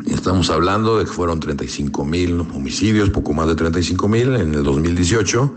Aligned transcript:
Estamos 0.05 0.49
hablando 0.49 0.97
de 0.99 1.03
que 1.03 1.11
fueron 1.11 1.41
35 1.41 2.05
mil 2.05 2.39
homicidios, 2.39 3.09
poco 3.09 3.33
más 3.33 3.49
de 3.49 3.55
35 3.55 4.07
mil 4.07 4.35
en 4.35 4.53
el 4.53 4.63
2018, 4.63 5.53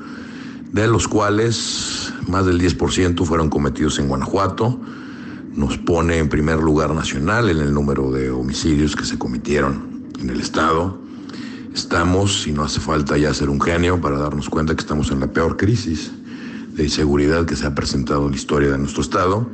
de 0.72 0.89
los 0.89 1.06
cuales 1.06 2.12
más 2.27 2.47
del 2.47 2.61
10% 2.61 3.24
fueron 3.24 3.48
cometidos 3.48 4.00
en 4.00 4.08
Guanajuato. 4.08 4.80
Nos 5.55 5.78
pone 5.78 6.19
en 6.19 6.28
primer 6.28 6.58
lugar 6.58 6.92
nacional 6.95 7.48
en 7.48 7.58
el 7.58 7.72
número 7.72 8.11
de 8.11 8.33
homicidios 8.33 8.97
que 8.97 9.05
se 9.05 9.17
cometieron 9.17 9.89
en 10.21 10.31
el 10.31 10.41
Estado. 10.41 10.99
Estamos, 11.75 12.47
y 12.47 12.53
no 12.53 12.63
hace 12.63 12.81
falta 12.81 13.17
ya 13.17 13.33
ser 13.33 13.49
un 13.49 13.61
genio 13.61 14.01
para 14.01 14.19
darnos 14.19 14.49
cuenta 14.49 14.75
que 14.75 14.81
estamos 14.81 15.11
en 15.11 15.21
la 15.21 15.29
peor 15.29 15.57
crisis 15.57 16.11
de 16.75 16.85
inseguridad 16.85 17.47
que 17.47 17.57
se 17.57 17.67
ha 17.67 17.75
presentado 17.75 18.27
en 18.27 18.33
la 18.33 18.37
historia 18.37 18.71
de 18.71 18.79
nuestro 18.79 19.03
Estado. 19.03 19.48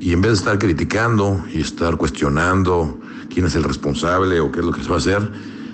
Y 0.00 0.12
en 0.12 0.20
vez 0.20 0.32
de 0.32 0.38
estar 0.38 0.58
criticando 0.58 1.44
y 1.52 1.60
estar 1.60 1.96
cuestionando 1.96 3.00
quién 3.32 3.46
es 3.46 3.54
el 3.54 3.64
responsable 3.64 4.40
o 4.40 4.52
qué 4.52 4.60
es 4.60 4.66
lo 4.66 4.72
que 4.72 4.82
se 4.82 4.88
va 4.88 4.96
a 4.96 4.98
hacer, 4.98 5.32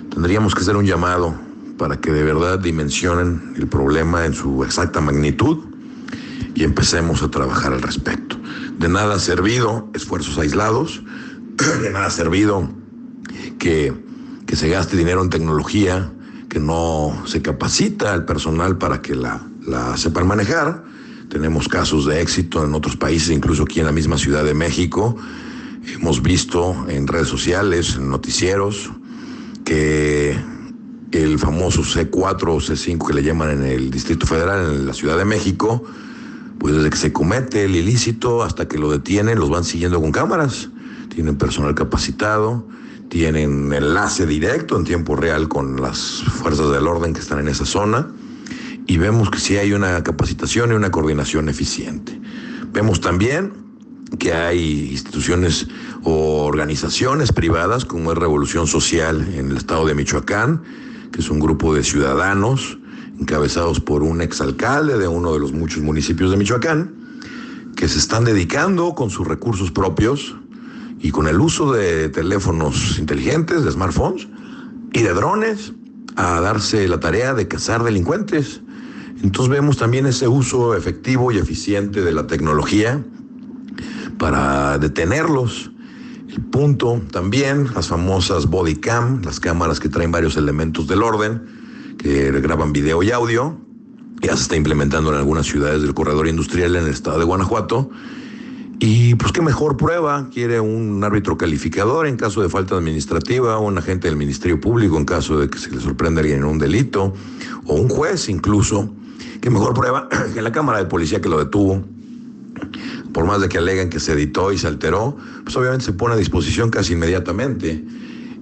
tendríamos 0.09 0.55
que 0.55 0.61
hacer 0.61 0.77
un 0.77 0.85
llamado 0.85 1.35
para 1.77 1.99
que 1.99 2.11
de 2.11 2.23
verdad 2.23 2.59
dimensionen 2.59 3.53
el 3.57 3.67
problema 3.67 4.25
en 4.25 4.33
su 4.33 4.63
exacta 4.63 5.01
magnitud 5.01 5.57
y 6.55 6.63
empecemos 6.63 7.23
a 7.23 7.29
trabajar 7.29 7.73
al 7.73 7.81
respecto. 7.81 8.37
De 8.77 8.87
nada 8.87 9.15
ha 9.15 9.19
servido 9.19 9.89
esfuerzos 9.93 10.37
aislados, 10.37 11.03
de 11.81 11.91
nada 11.91 12.05
ha 12.05 12.11
servido 12.11 12.69
que 13.59 13.93
que 14.45 14.55
se 14.55 14.69
gaste 14.69 14.97
dinero 14.97 15.21
en 15.21 15.29
tecnología, 15.29 16.11
que 16.49 16.59
no 16.59 17.23
se 17.25 17.41
capacita 17.41 18.13
al 18.13 18.25
personal 18.25 18.77
para 18.77 19.01
que 19.01 19.15
la, 19.15 19.41
la 19.65 19.97
sepan 19.97 20.27
manejar. 20.27 20.83
Tenemos 21.29 21.67
casos 21.67 22.05
de 22.05 22.21
éxito 22.21 22.63
en 22.63 22.73
otros 22.75 22.95
países, 22.95 23.29
incluso 23.29 23.63
aquí 23.63 23.79
en 23.79 23.87
la 23.87 23.91
misma 23.91 24.17
Ciudad 24.17 24.43
de 24.43 24.53
México. 24.53 25.17
Hemos 25.95 26.21
visto 26.21 26.85
en 26.87 27.07
redes 27.07 27.27
sociales, 27.27 27.95
en 27.95 28.09
noticieros, 28.09 28.91
que 29.65 30.37
el 31.11 31.39
famoso 31.39 31.81
C4 31.81 32.43
o 32.47 32.57
C5 32.57 33.07
que 33.07 33.13
le 33.13 33.23
llaman 33.23 33.51
en 33.51 33.63
el 33.63 33.91
Distrito 33.91 34.25
Federal, 34.25 34.75
en 34.75 34.85
la 34.85 34.93
Ciudad 34.93 35.17
de 35.17 35.25
México, 35.25 35.83
pues 36.59 36.75
desde 36.75 36.89
que 36.89 36.97
se 36.97 37.13
comete 37.13 37.65
el 37.65 37.75
ilícito 37.75 38.43
hasta 38.43 38.67
que 38.67 38.77
lo 38.77 38.91
detienen, 38.91 39.39
los 39.39 39.49
van 39.49 39.63
siguiendo 39.63 39.99
con 40.01 40.11
cámaras. 40.11 40.69
Tienen 41.09 41.35
personal 41.35 41.75
capacitado 41.75 42.67
tienen 43.13 43.71
enlace 43.71 44.25
directo 44.25 44.75
en 44.75 44.85
tiempo 44.85 45.15
real 45.15 45.47
con 45.47 45.79
las 45.79 46.23
fuerzas 46.23 46.71
del 46.71 46.87
orden 46.87 47.13
que 47.13 47.19
están 47.19 47.37
en 47.37 47.47
esa 47.47 47.63
zona 47.63 48.07
y 48.87 48.97
vemos 48.97 49.29
que 49.29 49.37
sí 49.37 49.55
hay 49.55 49.71
una 49.71 50.03
capacitación 50.03 50.71
y 50.71 50.73
una 50.73 50.89
coordinación 50.89 51.47
eficiente. 51.47 52.19
Vemos 52.71 53.01
también 53.01 53.53
que 54.17 54.33
hay 54.33 54.89
instituciones 54.89 55.67
o 56.01 56.43
organizaciones 56.43 57.31
privadas 57.31 57.85
como 57.85 58.13
es 58.13 58.17
Revolución 58.17 58.65
Social 58.65 59.21
en 59.35 59.51
el 59.51 59.57
estado 59.57 59.85
de 59.85 59.93
Michoacán, 59.93 60.63
que 61.11 61.19
es 61.19 61.29
un 61.29 61.39
grupo 61.39 61.75
de 61.75 61.83
ciudadanos 61.83 62.79
encabezados 63.19 63.79
por 63.79 64.01
un 64.01 64.21
exalcalde 64.21 64.97
de 64.97 65.07
uno 65.07 65.33
de 65.33 65.39
los 65.39 65.53
muchos 65.53 65.83
municipios 65.83 66.31
de 66.31 66.37
Michoacán, 66.37 66.95
que 67.75 67.87
se 67.87 67.99
están 67.99 68.23
dedicando 68.23 68.95
con 68.95 69.11
sus 69.11 69.27
recursos 69.27 69.69
propios 69.69 70.35
y 71.03 71.11
con 71.11 71.27
el 71.27 71.39
uso 71.41 71.73
de 71.73 72.07
teléfonos 72.07 72.97
inteligentes, 72.97 73.65
de 73.65 73.71
smartphones 73.71 74.29
y 74.93 75.01
de 75.01 75.13
drones 75.13 75.73
a 76.15 76.39
darse 76.39 76.87
la 76.87 77.01
tarea 77.01 77.33
de 77.33 77.45
cazar 77.45 77.83
delincuentes. 77.83 78.61
Entonces 79.21 79.51
vemos 79.51 79.75
también 79.75 80.05
ese 80.05 80.29
uso 80.29 80.75
efectivo 80.75 81.29
y 81.31 81.37
eficiente 81.37 82.01
de 82.01 82.13
la 82.13 82.25
tecnología 82.25 83.03
para 84.17 84.77
detenerlos. 84.77 85.71
El 86.29 86.39
punto 86.45 87.01
también, 87.11 87.67
las 87.75 87.89
famosas 87.89 88.45
body 88.45 88.77
cam, 88.77 89.21
las 89.23 89.41
cámaras 89.41 89.81
que 89.81 89.89
traen 89.89 90.11
varios 90.11 90.37
elementos 90.37 90.87
del 90.87 91.03
orden, 91.03 91.95
que 91.97 92.31
graban 92.31 92.71
video 92.71 93.03
y 93.03 93.11
audio. 93.11 93.59
Ya 94.21 94.37
se 94.37 94.43
está 94.43 94.55
implementando 94.55 95.11
en 95.11 95.17
algunas 95.17 95.47
ciudades 95.47 95.81
del 95.81 95.93
corredor 95.93 96.29
industrial 96.29 96.77
en 96.77 96.85
el 96.85 96.91
estado 96.91 97.19
de 97.19 97.25
Guanajuato 97.25 97.91
y 98.85 99.15
pues 99.15 99.31
qué 99.31 99.41
mejor 99.41 99.77
prueba, 99.77 100.27
quiere 100.29 100.59
un 100.59 101.01
árbitro 101.05 101.37
calificador 101.37 102.05
en 102.05 102.17
caso 102.17 102.41
de 102.41 102.49
falta 102.49 102.75
administrativa, 102.75 103.57
un 103.57 103.77
agente 103.77 104.09
del 104.09 104.17
Ministerio 104.17 104.59
Público 104.59 104.97
en 104.97 105.05
caso 105.05 105.39
de 105.39 105.49
que 105.49 105.57
se 105.57 105.71
le 105.71 105.79
sorprenda 105.79 106.19
alguien 106.19 106.39
en 106.39 106.43
un 106.43 106.59
delito, 106.59 107.13
o 107.63 107.75
un 107.75 107.87
juez 107.87 108.27
incluso. 108.27 108.93
Qué 109.39 109.49
mejor 109.49 109.73
prueba 109.73 110.09
que 110.33 110.41
la 110.41 110.51
Cámara 110.51 110.79
de 110.79 110.85
Policía 110.87 111.21
que 111.21 111.29
lo 111.29 111.39
detuvo, 111.39 111.81
por 113.13 113.25
más 113.25 113.39
de 113.39 113.47
que 113.47 113.57
aleguen 113.57 113.89
que 113.89 114.01
se 114.01 114.11
editó 114.11 114.51
y 114.51 114.57
se 114.57 114.67
alteró, 114.67 115.15
pues 115.45 115.55
obviamente 115.55 115.85
se 115.85 115.93
pone 115.93 116.15
a 116.15 116.17
disposición 116.17 116.69
casi 116.69 116.91
inmediatamente. 116.91 117.85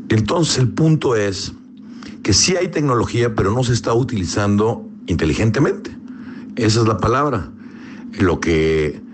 Entonces 0.10 0.58
el 0.58 0.70
punto 0.70 1.16
es 1.16 1.54
que 2.24 2.34
sí 2.34 2.56
hay 2.56 2.70
tecnología, 2.70 3.36
pero 3.36 3.52
no 3.52 3.64
se 3.64 3.74
está 3.74 3.94
utilizando 3.94 4.90
inteligentemente. 5.06 5.96
Esa 6.56 6.82
es 6.82 6.88
la 6.88 6.98
palabra. 6.98 7.52
Lo 8.18 8.40
que 8.40 9.11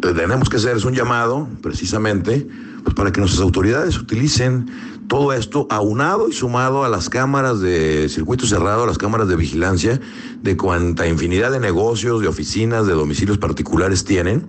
tenemos 0.00 0.48
que 0.48 0.56
hacer 0.56 0.76
es 0.76 0.84
un 0.84 0.94
llamado, 0.94 1.48
precisamente, 1.62 2.46
pues 2.84 2.94
para 2.94 3.12
que 3.12 3.20
nuestras 3.20 3.42
autoridades 3.42 3.98
utilicen 3.98 4.70
todo 5.08 5.32
esto 5.32 5.66
aunado 5.70 6.28
y 6.28 6.32
sumado 6.32 6.84
a 6.84 6.88
las 6.88 7.08
cámaras 7.08 7.60
de 7.60 8.08
circuito 8.08 8.46
cerrado, 8.46 8.84
a 8.84 8.86
las 8.86 8.98
cámaras 8.98 9.28
de 9.28 9.36
vigilancia, 9.36 10.00
de 10.42 10.56
cuanta 10.56 11.06
infinidad 11.06 11.50
de 11.50 11.60
negocios, 11.60 12.20
de 12.20 12.28
oficinas, 12.28 12.86
de 12.86 12.92
domicilios 12.92 13.38
particulares 13.38 14.04
tienen, 14.04 14.46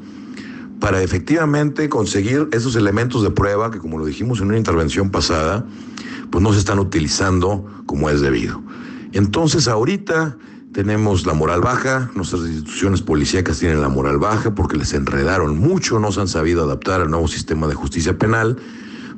para 0.80 1.02
efectivamente 1.02 1.90
conseguir 1.90 2.48
esos 2.52 2.76
elementos 2.76 3.24
de 3.24 3.32
prueba 3.32 3.72
que, 3.72 3.80
como 3.80 3.98
lo 3.98 4.06
dijimos 4.06 4.42
en 4.42 4.48
una 4.48 4.58
intervención 4.58 5.10
pasada, 5.10 5.66
pues 6.30 6.44
no 6.44 6.54
se 6.54 6.60
están 6.60 6.80
utilizando 6.80 7.66
como 7.86 8.10
es 8.10 8.22
debido. 8.22 8.62
Entonces, 9.14 9.68
ahorita 9.68 10.38
tenemos 10.74 11.26
la 11.26 11.34
moral 11.34 11.62
baja, 11.62 12.12
nuestras 12.16 12.44
instituciones 12.44 13.02
policíacas 13.02 13.60
tienen 13.60 13.82
la 13.82 13.90
moral 13.90 14.20
baja 14.20 14.54
porque 14.54 14.78
les 14.78 14.94
enredaron 14.94 15.58
mucho, 15.58 16.00
no 16.00 16.12
se 16.12 16.22
han 16.22 16.28
sabido 16.28 16.64
adaptar 16.64 17.02
al 17.02 17.10
nuevo 17.10 17.28
sistema 17.28 17.68
de 17.68 17.74
justicia 17.74 18.18
penal. 18.18 18.58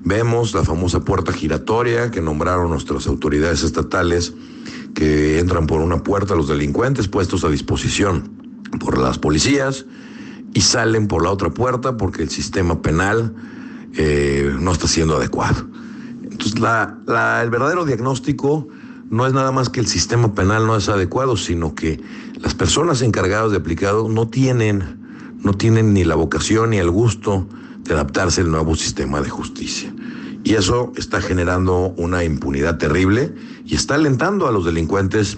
Vemos 0.03 0.53
la 0.53 0.63
famosa 0.63 1.01
puerta 1.01 1.31
giratoria 1.31 2.09
que 2.09 2.21
nombraron 2.21 2.69
nuestras 2.69 3.05
autoridades 3.05 3.63
estatales, 3.63 4.33
que 4.95 5.39
entran 5.39 5.67
por 5.67 5.81
una 5.81 6.01
puerta 6.03 6.35
los 6.35 6.47
delincuentes 6.47 7.07
puestos 7.07 7.43
a 7.43 7.49
disposición 7.49 8.31
por 8.79 8.97
las 8.97 9.19
policías 9.19 9.85
y 10.53 10.61
salen 10.61 11.07
por 11.07 11.23
la 11.23 11.31
otra 11.31 11.49
puerta 11.49 11.97
porque 11.97 12.23
el 12.23 12.29
sistema 12.29 12.81
penal 12.81 13.33
eh, 13.95 14.55
no 14.59 14.71
está 14.71 14.87
siendo 14.87 15.17
adecuado. 15.17 15.67
Entonces, 16.23 16.59
la, 16.59 17.41
el 17.43 17.49
verdadero 17.49 17.85
diagnóstico 17.85 18.67
no 19.11 19.27
es 19.27 19.33
nada 19.33 19.51
más 19.51 19.69
que 19.69 19.81
el 19.81 19.87
sistema 19.87 20.33
penal 20.33 20.65
no 20.65 20.77
es 20.77 20.87
adecuado, 20.87 21.35
sino 21.35 21.75
que 21.75 21.99
las 22.39 22.55
personas 22.55 23.01
encargadas 23.01 23.51
de 23.51 23.57
aplicarlo 23.57 24.07
no 24.07 24.29
tienen, 24.29 24.99
no 25.43 25.53
tienen 25.53 25.93
ni 25.93 26.05
la 26.05 26.15
vocación 26.15 26.69
ni 26.69 26.77
el 26.77 26.89
gusto 26.89 27.45
de 27.83 27.93
adaptarse 27.93 28.39
al 28.39 28.51
nuevo 28.51 28.73
sistema 28.73 29.21
de 29.21 29.29
justicia. 29.29 29.93
Y 30.45 30.53
eso 30.53 30.93
está 30.95 31.21
generando 31.21 31.93
una 31.97 32.23
impunidad 32.23 32.77
terrible 32.77 33.35
y 33.65 33.75
está 33.75 33.95
alentando 33.95 34.47
a 34.47 34.51
los 34.53 34.63
delincuentes 34.63 35.37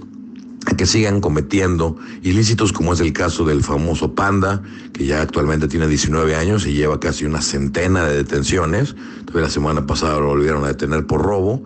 a 0.67 0.77
que 0.77 0.85
sigan 0.85 1.19
cometiendo 1.19 1.97
ilícitos 2.21 2.71
como 2.73 2.93
es 2.93 2.99
el 2.99 3.11
caso 3.11 3.43
del 3.43 3.63
famoso 3.63 4.13
Panda, 4.13 4.61
que 4.93 5.07
ya 5.07 5.23
actualmente 5.23 5.67
tiene 5.67 5.87
19 5.87 6.35
años 6.35 6.67
y 6.67 6.73
lleva 6.73 6.99
casi 6.99 7.25
una 7.25 7.41
centena 7.41 8.05
de 8.05 8.17
detenciones. 8.17 8.95
Todavía 9.25 9.47
la 9.47 9.49
semana 9.49 9.87
pasada 9.87 10.19
lo 10.19 10.27
volvieron 10.27 10.63
a 10.63 10.67
detener 10.67 11.07
por 11.07 11.23
robo. 11.23 11.63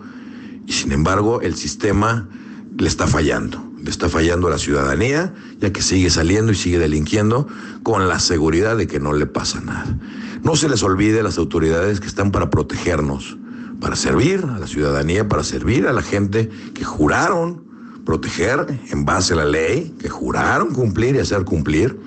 Y 0.68 0.72
sin 0.74 0.92
embargo, 0.92 1.40
el 1.40 1.56
sistema 1.56 2.28
le 2.76 2.86
está 2.86 3.06
fallando. 3.06 3.72
Le 3.82 3.88
está 3.88 4.10
fallando 4.10 4.48
a 4.48 4.50
la 4.50 4.58
ciudadanía, 4.58 5.34
ya 5.60 5.72
que 5.72 5.80
sigue 5.80 6.10
saliendo 6.10 6.52
y 6.52 6.56
sigue 6.56 6.78
delinquiendo 6.78 7.48
con 7.82 8.06
la 8.06 8.20
seguridad 8.20 8.76
de 8.76 8.86
que 8.86 9.00
no 9.00 9.14
le 9.14 9.24
pasa 9.24 9.62
nada. 9.62 9.98
No 10.42 10.56
se 10.56 10.68
les 10.68 10.82
olvide 10.82 11.22
las 11.22 11.38
autoridades 11.38 12.00
que 12.00 12.06
están 12.06 12.32
para 12.32 12.50
protegernos, 12.50 13.38
para 13.80 13.96
servir 13.96 14.44
a 14.44 14.58
la 14.58 14.66
ciudadanía, 14.66 15.26
para 15.26 15.42
servir 15.42 15.86
a 15.86 15.94
la 15.94 16.02
gente 16.02 16.50
que 16.74 16.84
juraron 16.84 17.64
proteger 18.04 18.78
en 18.90 19.06
base 19.06 19.32
a 19.32 19.36
la 19.36 19.46
ley, 19.46 19.94
que 19.98 20.10
juraron 20.10 20.74
cumplir 20.74 21.16
y 21.16 21.20
hacer 21.20 21.44
cumplir, 21.44 21.98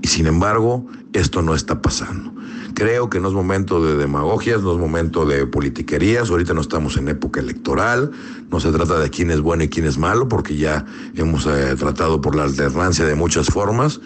y 0.00 0.08
sin 0.08 0.26
embargo 0.26 0.86
esto 1.12 1.42
no 1.42 1.54
está 1.54 1.80
pasando. 1.80 2.32
Creo 2.74 3.10
que 3.10 3.20
no 3.20 3.28
es 3.28 3.34
momento 3.34 3.84
de 3.84 3.96
demagogias, 3.96 4.62
no 4.62 4.72
es 4.72 4.78
momento 4.78 5.26
de 5.26 5.46
politiquerías, 5.46 6.30
ahorita 6.30 6.54
no 6.54 6.60
estamos 6.60 6.96
en 6.96 7.08
época 7.08 7.40
electoral, 7.40 8.10
no 8.50 8.60
se 8.60 8.70
trata 8.70 8.98
de 8.98 9.10
quién 9.10 9.30
es 9.30 9.40
bueno 9.40 9.64
y 9.64 9.68
quién 9.68 9.86
es 9.86 9.98
malo, 9.98 10.28
porque 10.28 10.56
ya 10.56 10.84
hemos 11.14 11.46
eh, 11.46 11.74
tratado 11.76 12.20
por 12.20 12.36
la 12.36 12.44
alternancia 12.44 13.04
de 13.04 13.14
muchas 13.14 13.48
formas 13.48 14.00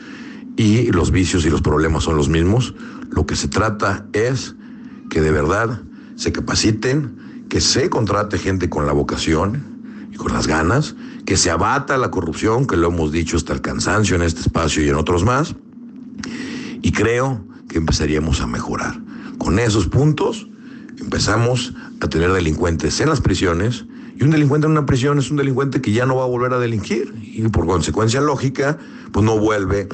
y 0.57 0.91
los 0.93 1.11
vicios 1.11 1.45
y 1.45 1.51
los 1.51 1.63
problemas 1.63 2.05
son 2.05 2.17
los 2.17 2.29
mismos. 2.29 2.75
Lo 3.11 3.27
que 3.27 3.37
se 3.37 3.49
trata 3.49 4.07
es 4.13 4.55
que 5.11 5.21
de 5.21 5.33
verdad 5.33 5.83
se 6.17 6.33
capaciten, 6.33 7.47
que 7.49 7.61
se 7.61 7.91
contrate 7.91 8.39
gente 8.39 8.71
con 8.71 8.87
la 8.87 8.93
vocación, 8.93 9.73
y 10.13 10.17
con 10.17 10.33
las 10.33 10.47
ganas, 10.47 10.95
que 11.25 11.37
se 11.37 11.51
abata 11.51 11.97
la 11.97 12.11
corrupción, 12.11 12.67
que 12.67 12.77
lo 12.77 12.89
hemos 12.89 13.13
dicho 13.13 13.37
hasta 13.37 13.55
el 13.55 13.63
cansancio 13.63 14.15
en 14.15 14.23
este 14.23 14.43
espacio 14.43 14.85
y 14.85 14.91
en 14.91 14.97
otros 14.97 15.25
más, 15.25 15.57
y 16.83 16.93
creo 16.93 17.45
que 17.69 17.79
empezaríamos 17.79 18.41
a 18.41 18.47
mejorar. 18.47 19.01
Con 19.39 19.59
esos 19.59 19.87
puntos 19.87 20.49
empezamos 21.01 21.75
a 22.01 22.09
tener 22.09 22.33
delincuentes 22.33 23.01
en 23.01 23.09
las 23.09 23.21
prisiones, 23.21 23.87
y 24.19 24.25
un 24.25 24.31
delincuente 24.31 24.67
en 24.67 24.73
una 24.73 24.87
prisión 24.87 25.19
es 25.19 25.31
un 25.31 25.39
delincuente 25.39 25.81
que 25.81 25.93
ya 25.93 26.05
no 26.05 26.17
va 26.17 26.25
a 26.25 26.27
volver 26.29 26.53
a 26.53 26.59
delinquir, 26.59 27.15
y 27.23 27.43
por 27.49 27.67
consecuencia 27.67 28.21
lógica, 28.21 28.79
pues 29.11 29.25
no 29.25 29.39
vuelve 29.39 29.89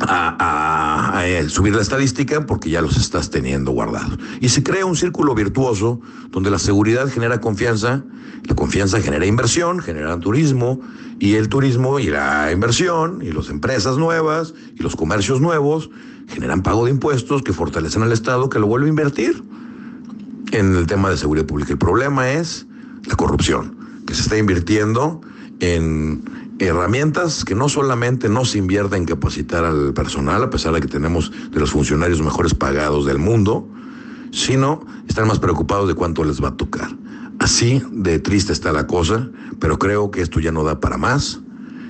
a, 0.00 1.22
subir 1.48 1.74
la 1.74 1.82
estadística 1.82 2.46
porque 2.46 2.70
ya 2.70 2.80
los 2.80 2.96
estás 2.96 3.30
teniendo 3.30 3.72
guardados. 3.72 4.18
Y 4.40 4.48
se 4.48 4.62
crea 4.62 4.86
un 4.86 4.96
círculo 4.96 5.34
virtuoso 5.34 6.00
donde 6.30 6.50
la 6.50 6.58
seguridad 6.58 7.08
genera 7.08 7.40
confianza, 7.40 8.04
la 8.44 8.54
confianza 8.54 9.00
genera 9.00 9.26
inversión, 9.26 9.80
genera 9.80 10.18
turismo, 10.18 10.80
y 11.18 11.34
el 11.34 11.48
turismo 11.48 11.98
y 11.98 12.06
la 12.06 12.50
inversión, 12.52 13.20
y 13.22 13.30
las 13.30 13.50
empresas 13.50 13.98
nuevas, 13.98 14.54
y 14.74 14.82
los 14.82 14.96
comercios 14.96 15.40
nuevos, 15.40 15.90
generan 16.28 16.62
pago 16.62 16.86
de 16.86 16.92
impuestos 16.92 17.42
que 17.42 17.52
fortalecen 17.52 18.02
al 18.02 18.12
Estado, 18.12 18.48
que 18.48 18.58
lo 18.58 18.66
vuelve 18.66 18.86
a 18.86 18.90
invertir 18.90 19.42
en 20.52 20.74
el 20.76 20.86
tema 20.86 21.10
de 21.10 21.16
seguridad 21.16 21.46
pública. 21.46 21.72
El 21.72 21.78
problema 21.78 22.30
es 22.30 22.66
la 23.06 23.16
corrupción, 23.16 23.76
que 24.06 24.14
se 24.14 24.22
está 24.22 24.38
invirtiendo 24.38 25.20
en 25.60 26.22
herramientas 26.66 27.44
que 27.44 27.54
no 27.54 27.68
solamente 27.68 28.28
no 28.28 28.44
se 28.44 28.58
invierte 28.58 28.96
en 28.96 29.06
capacitar 29.06 29.64
al 29.64 29.94
personal, 29.94 30.42
a 30.42 30.50
pesar 30.50 30.74
de 30.74 30.80
que 30.80 30.88
tenemos 30.88 31.32
de 31.50 31.60
los 31.60 31.70
funcionarios 31.70 32.20
mejores 32.22 32.54
pagados 32.54 33.06
del 33.06 33.18
mundo, 33.18 33.68
sino 34.30 34.84
están 35.08 35.26
más 35.26 35.38
preocupados 35.38 35.88
de 35.88 35.94
cuánto 35.94 36.22
les 36.24 36.42
va 36.42 36.48
a 36.48 36.56
tocar. 36.56 36.90
Así 37.38 37.82
de 37.90 38.18
triste 38.18 38.52
está 38.52 38.72
la 38.72 38.86
cosa, 38.86 39.30
pero 39.58 39.78
creo 39.78 40.10
que 40.10 40.20
esto 40.20 40.40
ya 40.40 40.52
no 40.52 40.62
da 40.62 40.80
para 40.80 40.98
más. 40.98 41.40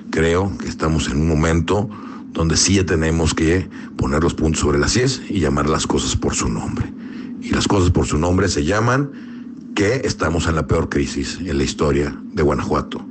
Creo 0.09 0.57
que 0.57 0.67
estamos 0.67 1.09
en 1.09 1.17
un 1.17 1.27
momento 1.27 1.89
donde 2.31 2.55
sí 2.55 2.75
ya 2.75 2.85
tenemos 2.85 3.33
que 3.33 3.69
poner 3.97 4.23
los 4.23 4.33
puntos 4.33 4.61
sobre 4.61 4.79
las 4.79 4.95
IES 4.95 5.23
y 5.29 5.41
llamar 5.41 5.69
las 5.69 5.85
cosas 5.85 6.15
por 6.15 6.33
su 6.33 6.47
nombre. 6.47 6.93
Y 7.41 7.49
las 7.49 7.67
cosas 7.67 7.91
por 7.91 8.05
su 8.05 8.17
nombre 8.17 8.47
se 8.47 8.63
llaman 8.63 9.11
que 9.75 10.01
estamos 10.05 10.47
en 10.47 10.55
la 10.55 10.67
peor 10.67 10.87
crisis 10.87 11.39
en 11.39 11.57
la 11.57 11.63
historia 11.63 12.15
de 12.33 12.43
Guanajuato. 12.43 13.10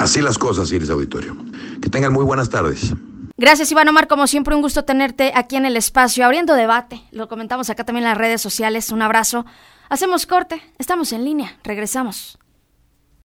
Así 0.00 0.22
las 0.22 0.38
cosas, 0.38 0.72
Iris 0.72 0.88
Auditorio. 0.88 1.36
Que 1.82 1.90
tengan 1.90 2.14
muy 2.14 2.24
buenas 2.24 2.48
tardes. 2.48 2.94
Gracias, 3.36 3.70
Iván 3.70 3.86
Omar. 3.86 4.08
Como 4.08 4.26
siempre, 4.26 4.54
un 4.54 4.62
gusto 4.62 4.82
tenerte 4.82 5.32
aquí 5.34 5.56
en 5.56 5.66
el 5.66 5.76
espacio, 5.76 6.24
abriendo 6.24 6.54
debate. 6.54 7.02
Lo 7.10 7.28
comentamos 7.28 7.68
acá 7.68 7.84
también 7.84 8.04
en 8.04 8.08
las 8.08 8.18
redes 8.18 8.40
sociales. 8.40 8.92
Un 8.92 9.02
abrazo. 9.02 9.44
Hacemos 9.90 10.24
corte. 10.24 10.62
Estamos 10.78 11.12
en 11.12 11.26
línea. 11.26 11.58
Regresamos. 11.64 12.39